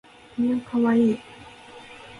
[0.39, 1.13] new kawaii